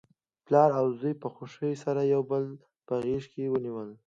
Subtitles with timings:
[0.45, 2.43] پلار او زوی په خوښۍ سره یو بل
[2.87, 3.89] په غیږ کې ونیول.